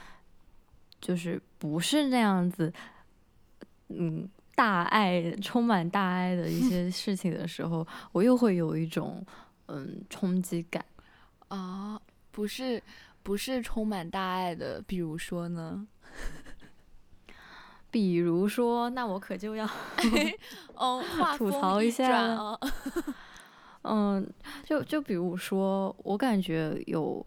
[1.00, 2.72] 就是不是那样子，
[3.88, 9.24] 嗯大爱充满大爱的一 些事情的时候，我又会有一种
[9.66, 10.84] 嗯冲击感。
[11.48, 12.82] 啊，不是
[13.22, 15.86] 不是充满大爱的，比如说呢？
[17.90, 19.68] 比如说，那我可就要
[20.76, 22.38] 嗯， 话吐槽一下
[23.82, 24.26] 嗯，
[24.64, 27.24] 就就比如说，我感觉有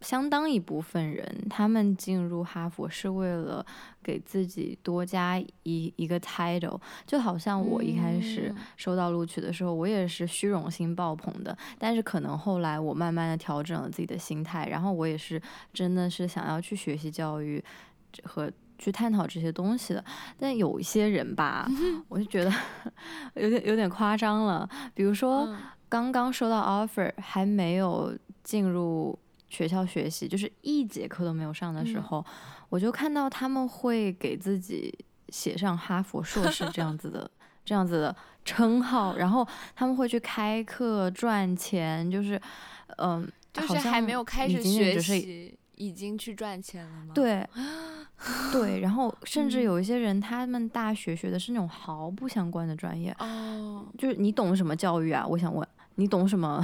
[0.00, 3.64] 相当一部分人，他们进入哈佛是为了
[4.02, 15.40] 给自己多加一一个 title，就好像我一开始嗯收到录取的时候，我也是虚荣心爆棚的，但是可能后来我慢慢的调整了自己的心态，然后我也是
[15.72, 17.62] 真的是想要去学习教育
[18.24, 18.50] 和。
[18.80, 20.04] 去探讨这些东西的，
[20.38, 21.68] 但有一些人吧，
[22.08, 22.52] 我就觉得
[23.34, 24.70] 有点有点夸张了。
[24.94, 25.56] 比如说，嗯
[25.88, 32.26] 刚刚收到 offer，还没有进入学校学习，就是一节课都没有上的时嗯候，
[32.68, 34.92] 我就看到他们会给自己
[35.28, 37.30] 写上哈佛硕士这样子的
[37.64, 42.40] 这样子的称号，然后他们会去开课赚钱，就是
[42.98, 47.46] 嗯，就是还没有开始学习，已经去赚钱了吗？，对。
[48.52, 55.24] 对，然后 甚至嗯有一些人，他们大学学的是那种毫不相关的专业，哦，就是你懂什么教育啊？
[55.24, 56.60] 我想问，你懂什么，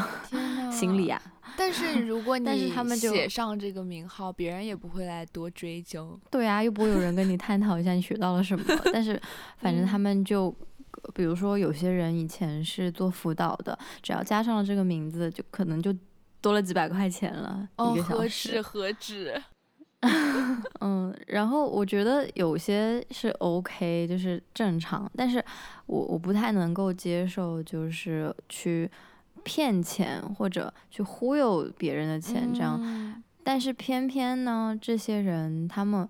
[0.72, 1.22] 心理啊？
[1.56, 6.18] 但是如果你他们就写上这个名号，别人也不会来多追究。
[6.30, 8.64] 对啊，又不会有人跟你探讨一下你学到了什么。
[8.92, 9.20] 但是
[9.58, 10.54] 反正他嗯们就，
[11.14, 15.94] 比如说有些人以前是做辅导的，只要加上了这个名字，就可能就
[16.40, 18.62] 多了几百块钱了、哦，一个小何止。
[18.62, 19.42] 何止？
[20.80, 25.42] 嗯，然后我觉得有些是 OK，就是正常，但是
[25.86, 28.90] 我我不太能够接受，就是去
[29.44, 32.78] 骗钱或者去忽悠别人的钱这样。
[32.82, 36.08] 嗯但是偏偏呢，这些人他们，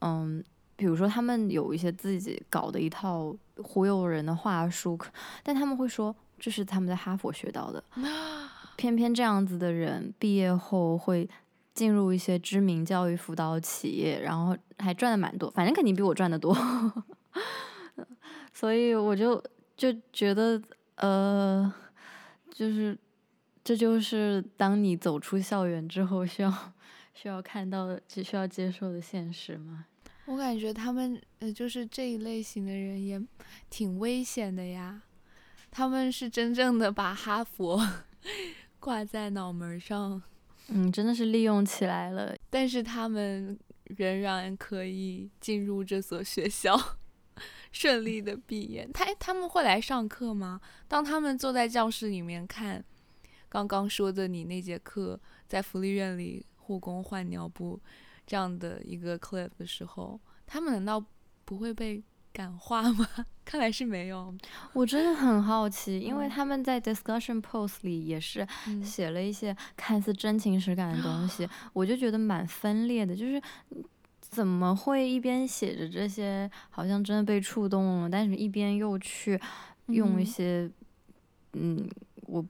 [0.00, 0.42] 嗯，
[0.74, 4.98] 比如说他们有一些自己搞的一套忽悠人的话术，
[5.42, 7.84] 但他们会说这是他们在哈佛学到的。
[8.76, 11.28] 偏偏这样子的人毕业后会
[11.74, 16.56] 进入一些知名教育辅导企业，然后还赚的蛮多，反正肯定比我赚的多。
[18.54, 19.44] 所以我就
[19.76, 20.58] 就觉得，
[20.94, 21.70] 呃，
[22.58, 22.98] 就是
[23.62, 26.72] 这就是当你走出校园之后需要
[27.14, 29.86] 需要看到的，只需要接受的现实吗？
[30.24, 33.22] 我感觉他们呃，就是这一类型的人也
[33.70, 35.00] 挺危险的呀。
[35.70, 37.80] 他们是真正的把哈佛
[38.80, 40.20] 挂在脑门上，
[40.66, 42.34] 嗯，真的是利用起来了。
[42.50, 46.76] 但是他们仍然可以进入这所学校，
[47.72, 48.88] 顺利的毕业。
[48.92, 50.60] 他他们会来上课吗？
[50.86, 52.84] 当他们坐在教室里面看
[53.48, 57.80] 刚刚说的你那节课，在福利院里护工换尿布
[58.26, 61.02] 这样的一个 clip 的时候，他们难道
[61.44, 62.02] 不会被
[62.32, 63.08] 感化吗？
[63.44, 64.34] 看来是没有。
[64.74, 68.46] 我真的很好奇，因为他们在 discussion post 里也是
[68.84, 73.40] 写了一些看似真情实感的东西，我就觉得蛮分裂的，就是
[74.28, 79.40] 怎么会一边写着这些好像真的被触动了，但是一边又去
[79.86, 80.70] 用一些，
[81.54, 81.88] 嗯，
[82.26, 82.44] 我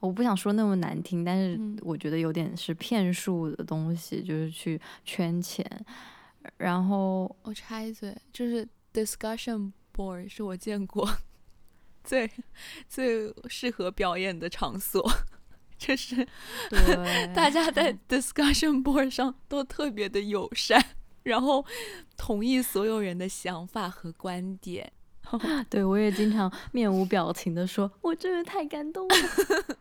[0.00, 5.64] 我不想说那么难听，但是我觉得有点是骗术的东西，就是去圈钱。
[6.58, 9.72] 然后我插一嘴，就是 discussion。
[9.94, 11.06] board 是我见过
[12.02, 12.30] 最
[12.88, 15.06] 最适合表演的场所，
[15.76, 16.26] 就是
[17.34, 20.82] 大家在 discussion board 上都特别的友善，
[21.22, 21.64] 然后
[22.16, 24.92] 同意所有人的想法和观点。
[25.70, 29.14] 对我也经常面无表情的说：“我真的太感动了。”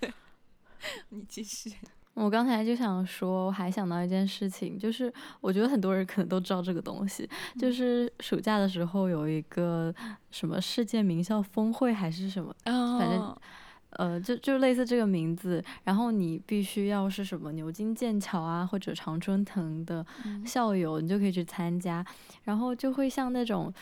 [0.00, 0.12] 对，
[1.10, 1.72] 你继续。
[2.14, 7.28] 我刚才就想说，我还想到一件事情，就是我觉得很多人可能都知道这个东西，
[7.58, 9.94] 就是暑假的时候有一个
[10.30, 13.36] 什么世界名校峰会还是什么，反正
[14.00, 20.04] 呃就就类似这个名字，然后你必须要是什么牛津、剑桥啊或者常春藤的
[20.46, 22.04] 校友，你就可以去参加，
[22.44, 23.72] 然后就会像那种。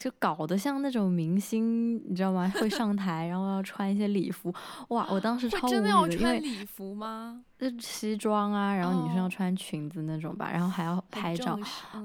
[0.00, 2.50] 就搞得像那种明星，你知道吗？
[2.58, 4.50] 会上台，然后要穿一些礼服。
[4.88, 7.44] 哇，我当时超无语的，因为礼服吗？
[7.58, 11.58] 就西装啊，然后女生要穿裙子那种吧，然后还要拍照。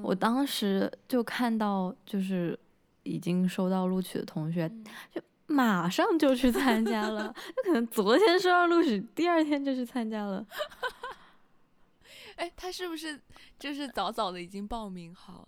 [0.03, 2.59] 我当时就看到，就是
[3.03, 4.69] 已经收到录取的同学，
[5.09, 7.34] 就马上就去参加了。
[7.56, 10.46] 他可能昨天收到录取，第二天就去参加了。
[12.36, 13.20] 哎，他是不是
[13.58, 15.48] 就是早早的已经报名好？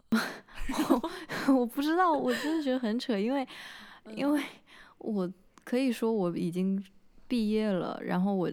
[0.89, 3.45] 我 我不知道，我真的觉得很扯，因为
[4.15, 4.41] 因为
[4.99, 5.29] 我
[5.65, 6.81] 可以说我已经
[7.27, 8.49] 毕业了，然后我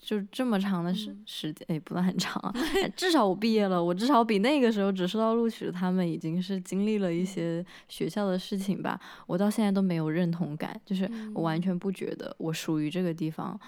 [0.00, 2.54] 就这么长的时时间，哎，不算很长啊，
[2.96, 9.00] 至少我毕业了，我至少比那个时候只收到录取的他们已经是经历了一些学校的事情吧。
[9.26, 13.58] 我到现在都没有认同感，就是我完全不觉得我属于这个地方，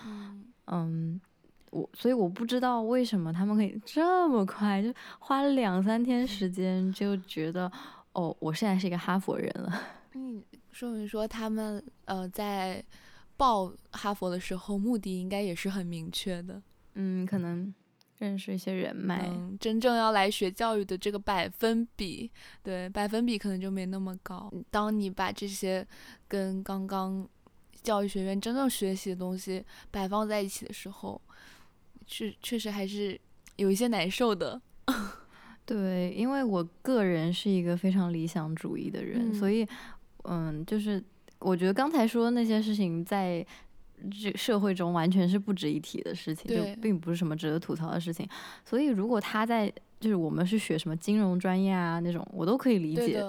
[0.66, 1.20] 嗯。
[1.70, 7.72] 我所以我不知道为什么他们可以这么快就花了两三天时间就觉得
[8.12, 9.80] 哦，我现在是一个哈佛人了。
[10.12, 12.84] 嗯，说明说他们呃在
[13.42, 16.62] 报哈佛的时候目的应该也是很明确的。
[16.94, 17.74] 嗯，可能
[18.18, 19.26] 认识一些人脉。
[19.28, 22.30] 嗯，真正要来学教育的这个百分比，
[22.62, 24.48] 对百分比可能就没那么高。
[24.70, 25.84] 当你把这些
[26.28, 27.28] 跟刚刚
[27.82, 31.20] 教育学院真正学习的东西摆放在一起的时候。
[32.06, 33.20] 是，确实还是
[33.56, 34.60] 有一些难受的。
[35.66, 39.66] 对，因为我个人是一个非常理想主义的人，所以，
[40.24, 41.02] 嗯，就是
[41.44, 43.44] 我觉得刚才说的那些事情，在
[44.10, 48.28] 这社会中完全是不值一提的事情，就并不是什么值得吐槽的事情。
[48.64, 53.22] 所以，如果他在，就是我们是学什么金融专业啊那种，我都可以理解。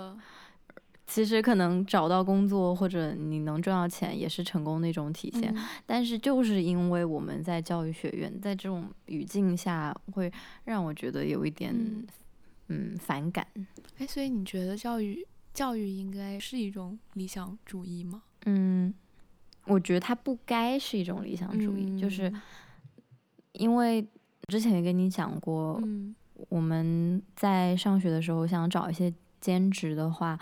[1.06, 5.54] 其实可能找到工作或者你能赚到钱也是成功的一种体现，
[5.86, 10.32] 但是就是因为我们在教育学院，在这种语境下，会
[10.64, 11.76] 让我觉得有一点
[12.70, 13.46] 嗯反感。
[14.00, 18.24] 哎，所以你觉得教育教育应该是一种理想主义吗？
[18.46, 18.94] 嗯，
[19.66, 22.34] 我觉得它不该是一种理想主义，就是
[23.54, 24.06] 因为
[24.48, 25.82] 之前也跟你讲过，
[26.50, 30.40] 我们在上学的时候想找一些兼职的话。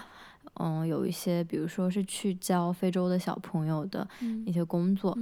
[0.55, 4.05] 嗯，有一些，比如说是去教非洲的小朋友的
[4.45, 5.17] 一些工作，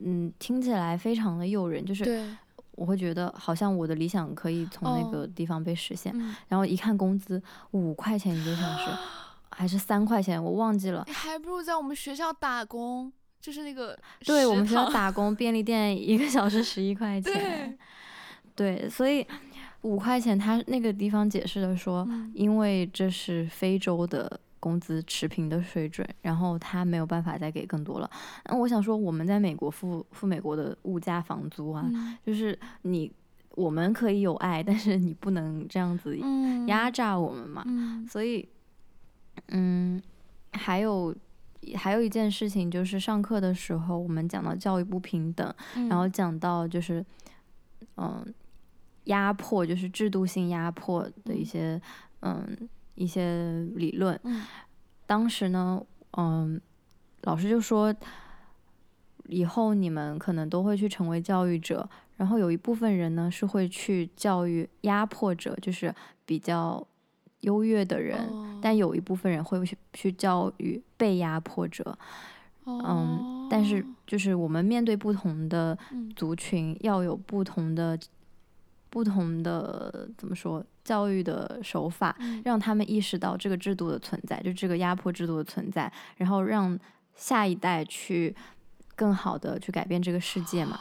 [0.00, 2.28] 嗯，听起来非常的诱人，就是
[2.72, 6.14] 我会觉得好像我的理想可以从那个地方被实现。
[6.48, 8.90] 然后一看工资五块钱一个小时，
[9.54, 11.04] 还是三块钱，我忘记了。
[11.08, 17.78] 还不如在我们学校打工，就是那个对我们学校打工，便利店一个小时十一块钱。
[18.54, 19.26] 对，所以
[19.82, 24.40] 五块钱，他那个地方解释的说，因为这是非洲的。
[24.64, 28.10] 工资持平的水准，然后他没有办法再给更多了。
[28.46, 31.84] 那我想说，我们在美国付付美国的物价房租啊，
[32.24, 33.12] 就是你
[33.56, 36.18] 我们可以有爱，但是你不能这样子
[36.66, 37.62] 压榨我们嘛。
[38.08, 38.48] 所以，
[39.48, 40.02] 嗯，
[40.52, 41.14] 还有
[41.76, 45.54] 还有一件事情就是上课的时候，我们讲到教育不平等，
[45.88, 47.04] 然后讲到就是
[47.96, 48.24] 嗯
[49.04, 51.80] 压迫，就是制度性压迫的一些
[52.20, 52.68] 嗯。
[52.96, 54.16] 一些理论，
[55.04, 55.84] 当时呢，
[56.16, 56.60] 嗯，
[57.22, 57.92] 老师就说，
[59.26, 65.92] 以后你们可能都会去成为教育者，然后有一部分人呢是会去教育压迫者，就是
[66.24, 66.86] 比较
[67.44, 68.28] 优越的人，
[68.60, 71.96] 但有一部分人会去去教育被压迫者，
[72.66, 75.78] 嗯，但是就是我们面对不同的
[76.14, 77.98] 族群，要有不同的。
[78.90, 86.78] 不同的怎么说教育的手法，让他们意识到这个制度的存在，就这个压迫制度的存在，然后让
[87.16, 88.32] 下一代去
[88.94, 90.78] 更好的去改变这个世界嘛。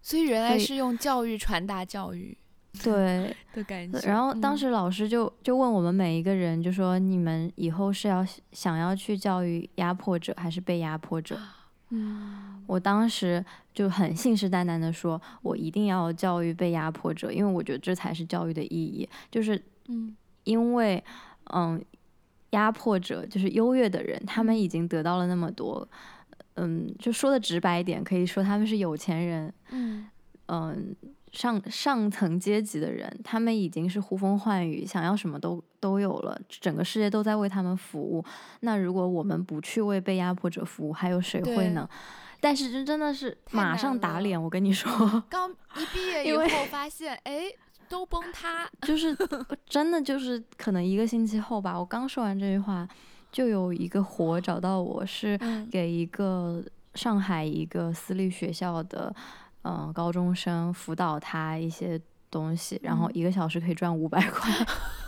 [0.00, 2.34] 所以原来是用教育传达教育，
[2.84, 3.98] 对的感觉。
[4.08, 11.38] 然后当时老师就就问我们每一个人，就说你们以后是要想要去教育压迫者，还是被压迫者？
[11.90, 13.44] 嗯，我当时
[13.74, 21.02] 就很信誓旦旦的说，我一定要教育被压迫者，因为我觉得这才是教育的意义，就是嗯，因为
[21.52, 21.84] 嗯，
[22.50, 25.86] 压迫者就是优越的人，他们已经得到了那么多。
[26.54, 30.06] 嗯，就说的直白一点，可以说他们是有钱人，嗯
[30.46, 30.94] 嗯，
[31.32, 38.24] 上上层阶级的人，他们已经是呼风唤雨，想要什么都都有了，整个世界都在为他们服务。
[38.60, 41.88] 那如果我们不去为被压迫者服务，还有谁会呢？
[42.40, 44.90] 但是这真的是马上打脸，我跟你说，
[45.28, 47.44] 刚一毕业以后发现，哎，
[47.88, 49.16] 都崩塌，就是
[49.66, 52.88] 真的就是可能一个星期后吧，我刚说完这句话。
[53.32, 55.38] 就有一个活找到我，是
[55.70, 56.60] 给一个
[56.96, 59.14] 上海一个私立学校的
[59.62, 62.00] 嗯高中生辅导他一些
[62.30, 64.52] 东西，然后一个小时可以赚五百块，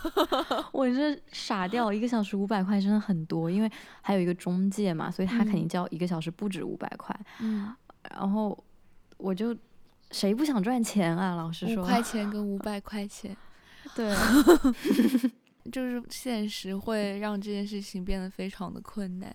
[0.71, 7.17] 我这傻掉，一个小时五百块真的很多，因为还有一个中介嘛，所以他肯定交一个小时不止五百块。
[7.39, 7.73] 嗯，
[8.11, 8.61] 然后
[9.17, 9.55] 我就
[10.11, 11.35] 谁不想赚钱啊？
[11.35, 13.35] 老实说，五块钱跟五百块钱，
[13.95, 14.13] 对。
[15.71, 19.33] 就是现实会让这件事情变得非常的困难，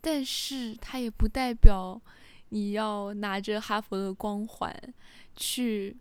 [0.00, 2.00] 但是它也不代表
[2.50, 4.72] 你要拿着哈佛的光环
[5.34, 5.96] 去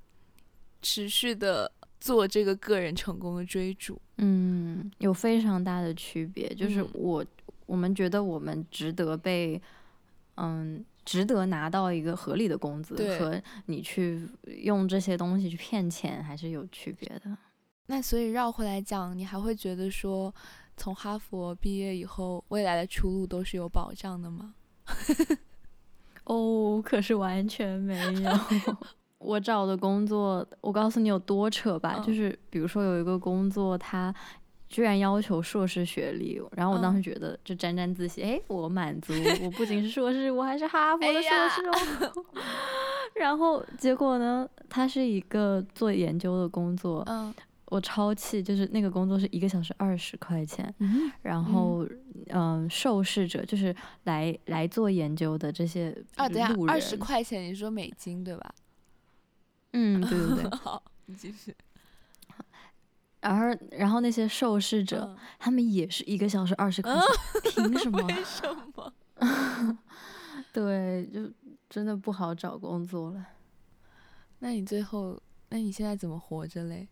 [0.81, 3.99] 持续的做这个个人成功的追逐。
[4.17, 7.25] 嗯，有非常大的区别，就是我
[7.65, 9.61] 我们觉得我们值得被，
[10.35, 14.27] 嗯，值得拿到一个合理的工资，和你去
[14.61, 17.37] 用这些东西去骗钱还是有区别的。
[17.85, 20.33] 那所以绕回来讲，你还会觉得说，
[20.75, 24.53] 从哈佛毕业以后，未来的出路都是有保障的吗？
[26.29, 28.31] 哦，可是完全没有。
[29.17, 34.13] 我找的工作，我告诉你有多扯吧，就是比如说有一个工作，他
[34.69, 39.13] 居然要求硕士学历，然后我当时觉得就沾沾自喜，哎，我满足，
[39.43, 42.25] 我不仅是硕士，我还是哈佛的硕士哦。
[43.19, 47.33] 然后结果呢，他是一个做研究的工作，嗯。
[47.69, 50.73] 我超气，就是那个工作是一个小时二十块钱，
[51.21, 51.85] 然后
[52.27, 58.53] 嗯，受试者就是来来做研究的这些啊，对啊，二十块钱，你说美金对吧？
[59.73, 60.49] 嗯，对对对。
[60.57, 61.55] 好，你继续。
[63.21, 66.91] 然后，然后那些受试者，他们也是一个小时二十块
[67.51, 68.01] 钱，凭什 么？
[68.07, 68.93] 为什么？
[70.53, 71.29] 对，就
[71.69, 73.23] 真的不好找工作了。
[74.39, 76.87] 那你最后，那你现在怎么活着嘞？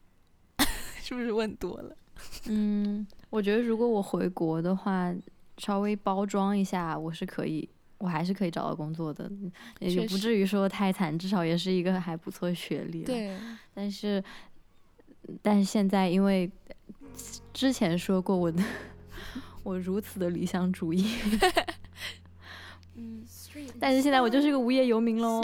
[1.08, 1.96] 是不是问多了？
[2.50, 5.16] 嗯，我觉得如果我回国的话，
[5.58, 9.32] 稍微包装一下，我是可以，我还是可以找到工作的，
[9.80, 13.04] 也就不至于说太惨，至少也是一个还不错学历。
[13.04, 13.34] 对。
[13.74, 14.22] 但是，
[15.42, 16.52] 但是现在因为
[17.54, 18.62] 之前说过我的，
[19.64, 21.06] 我如此的理想主义。
[22.96, 23.24] 嗯。
[23.80, 25.42] 但是现在我就是个无业游民喽。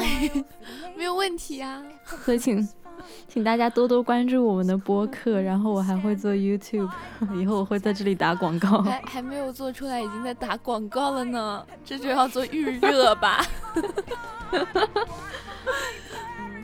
[0.97, 1.82] 没有问题啊。
[2.26, 2.68] 所以请。
[3.27, 6.89] 请大家多多关注我们的播客，然后我还会做 YouTube，
[7.39, 8.81] 以后我会在这里打广告。
[8.81, 13.45] 还还没有做出来，已经在打广告了呢，这就要做预热吧。
[14.53, 14.65] 嗯，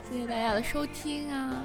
[0.10, 1.62] 谢谢大家的收听啊。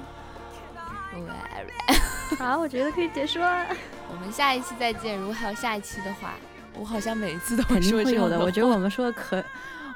[2.37, 3.65] 好，我觉得可以结束了。
[4.11, 5.17] 我们下一期再见。
[5.17, 6.33] 如果还有下一期的话，
[6.77, 8.37] 我好像每一次都会说这有的。
[8.37, 9.41] 我觉得我们说的可，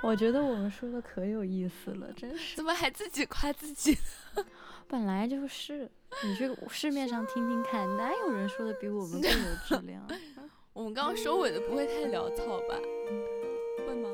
[0.02, 2.56] 我觉得我们说的可有意思了，真是。
[2.56, 3.98] 怎么还自己夸自己？
[4.90, 5.90] 本来就是
[6.24, 10.02] 你去市面上听听看哪有人说的比我们更有质量
[10.74, 12.76] 我们刚刚收尾的不会太潦草吧？
[13.86, 14.10] 会吗？